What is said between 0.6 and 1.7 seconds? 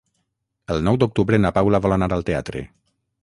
El nou d'octubre na